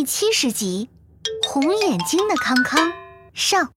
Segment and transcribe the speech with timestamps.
[0.00, 0.88] 第七十集
[1.46, 2.88] 《红眼睛的康康》
[3.34, 3.68] 上。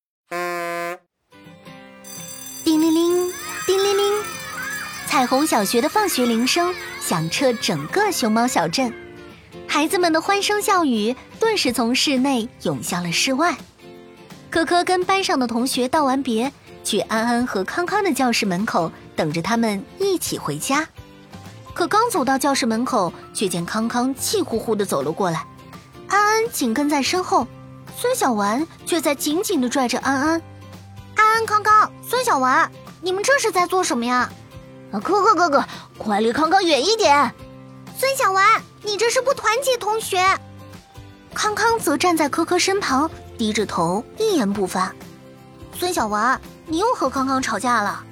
[2.64, 3.34] 叮铃铃，
[3.66, 4.24] 叮铃铃，
[5.06, 8.94] 彩虹小学的放学铃声响彻整个熊猫小镇，
[9.68, 13.58] 孩子们的欢声笑语顿时从室内涌向了室外。
[14.50, 16.50] 可可跟班上的同学道完别，
[16.86, 20.88] 去安安和康康的教室门口等着他们一起回家。
[21.74, 25.46] 可刚走到教室门口，却见康康气呼呼地走了过来，
[26.14, 27.48] 安安紧跟在身后，
[27.98, 30.42] 孙小丸却在紧紧地拽着安安。
[31.16, 34.30] 安安、康康、孙小丸，你们这是在做什么呀？
[34.92, 35.66] 可可哥哥，
[35.98, 37.34] 快离康康远一点！
[37.98, 40.24] 孙小丸，你这是不团结同学。
[41.34, 44.94] 康康则站在科科身旁，低着头，一言不发。
[45.76, 48.04] 孙小丸，你又和康康吵架了？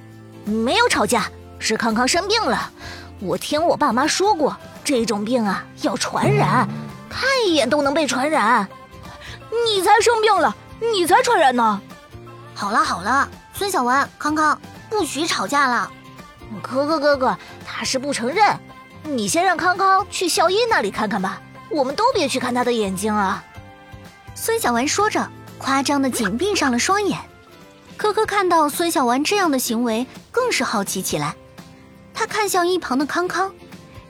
[0.46, 1.30] 没有吵架，
[1.60, 2.72] 是康康生病了。
[3.20, 6.68] 我听我爸妈说过，这种病啊要传染，
[7.12, 8.68] 看一眼都能被传染。
[9.66, 10.56] 你才生病了，
[10.94, 11.82] 你才传染呢。
[12.56, 15.92] 好了好了，孙小文、康康，不许吵架了。
[16.62, 18.58] 可可哥哥他是不承认，
[19.04, 21.42] 你先让康康去校医那里看看吧。
[21.70, 23.44] 我们都别去看他的眼睛啊。
[24.34, 27.20] 孙小文说着，夸张的紧闭上了双眼。
[27.98, 31.36] 可可看到孙小文这样的行为，更是好奇起来。
[32.14, 33.54] 他看向一旁的康康，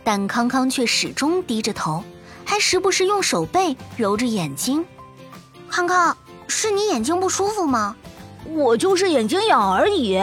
[0.04, 2.04] 但康康却始终低着头，
[2.46, 4.86] 还时不时用手背揉着眼睛。
[5.70, 6.16] 康康，
[6.48, 7.96] 是你眼睛不舒服吗？
[8.54, 10.22] 我就是眼睛痒而已。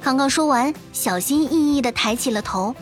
[0.00, 2.74] 康康说完，小心翼翼地抬起了头。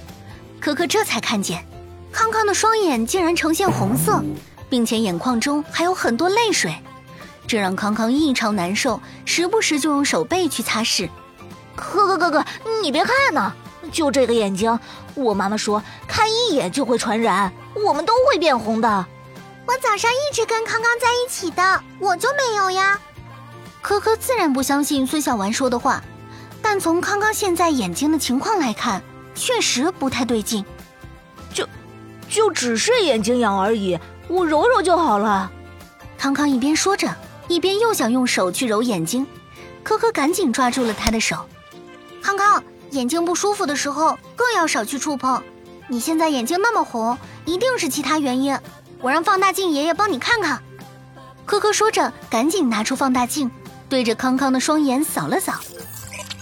[0.60, 1.66] 可可这才看见，
[2.12, 4.22] 康康的双眼竟然呈现红色，
[4.68, 6.74] 并且眼眶中还有很多泪水，
[7.46, 11.08] 这让康康异常难受，时不时就用手背去擦拭。
[11.74, 12.44] 可可哥哥，
[12.82, 13.52] 你别看呢。
[13.90, 14.78] 就这个眼睛，
[15.14, 19.06] 我妈妈说看一眼就会传染，我们都会变红的。
[19.66, 22.98] 我早上一直跟康康在一起的，我就没有呀。
[23.80, 26.02] 可可自然不相信孙小丸说的话，
[26.60, 29.02] 但从康康现在眼睛的情况来看，
[29.34, 30.64] 确实不太对劲。
[31.52, 31.66] 就，
[32.28, 35.50] 就只是眼睛痒而已，我揉揉就好了。
[36.18, 37.14] 康康一边说着，
[37.48, 39.26] 一边又想用手去揉眼睛，
[39.82, 41.46] 可可赶紧抓住了他的手。
[42.22, 42.62] 康康。
[42.90, 45.40] 眼睛不舒服的时候更要少去触碰。
[45.90, 48.56] 你现在眼睛那么红，一定是其他原因。
[49.00, 50.62] 我让放大镜爷爷帮你看看。
[51.44, 53.50] 科科说着，赶紧拿出放大镜，
[53.88, 55.54] 对着康康的双眼扫了扫。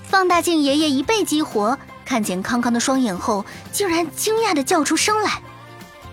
[0.06, 3.42] 放大镜爷爷一被激活，看见康康的双眼后，
[3.72, 5.40] 竟然惊讶的叫出声来：“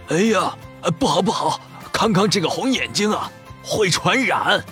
[0.08, 0.56] 哎呀，
[0.98, 1.60] 不好不好！
[1.92, 3.30] 康康这个红眼睛啊，
[3.62, 4.64] 会传染！”